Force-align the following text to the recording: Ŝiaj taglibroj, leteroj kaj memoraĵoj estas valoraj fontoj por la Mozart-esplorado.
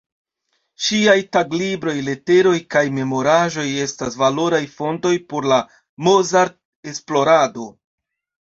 Ŝiaj 0.85 1.17
taglibroj, 1.35 1.93
leteroj 2.07 2.55
kaj 2.75 2.83
memoraĵoj 2.95 3.67
estas 3.83 4.19
valoraj 4.23 4.63
fontoj 4.79 5.15
por 5.35 5.49
la 5.53 5.61
Mozart-esplorado. 6.09 7.73